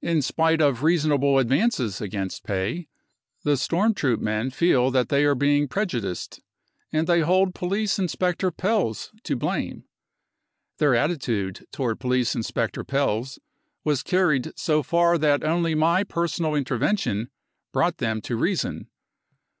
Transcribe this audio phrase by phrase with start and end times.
[0.00, 2.86] In spite of reasonable advances against pay
[3.42, 6.40] the storm troop men feel that | they are being prejudiced,
[6.92, 9.86] and they hold police inspector (Pelz to blame.
[10.78, 13.40] Their attitude to police inspector Pelz j'
[13.82, 17.34] was carried so far that only my personal intervention I
[17.72, 18.86] brought them to reason.